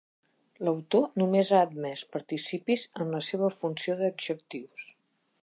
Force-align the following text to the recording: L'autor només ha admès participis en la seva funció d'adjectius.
L'autor 0.67 1.03
només 1.21 1.51
ha 1.51 1.59
admès 1.65 2.01
participis 2.15 2.87
en 3.05 3.13
la 3.17 3.21
seva 3.29 3.53
funció 3.59 3.99
d'adjectius. 4.01 4.91